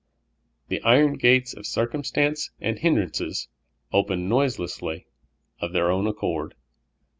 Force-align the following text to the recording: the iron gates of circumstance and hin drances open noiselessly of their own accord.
the 0.67 0.81
iron 0.81 1.13
gates 1.13 1.53
of 1.53 1.67
circumstance 1.67 2.49
and 2.59 2.79
hin 2.79 2.95
drances 2.95 3.49
open 3.93 4.27
noiselessly 4.27 5.05
of 5.59 5.73
their 5.73 5.91
own 5.91 6.07
accord. 6.07 6.55